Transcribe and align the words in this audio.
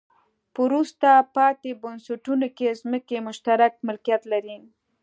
په 0.53 0.59
وروسته 0.67 1.09
پاتې 1.35 1.69
بنسټونو 1.83 2.47
کې 2.57 2.77
ځمکې 2.81 3.17
مشترک 3.27 3.71
ملکیت 3.87 4.21
لري. 4.31 4.57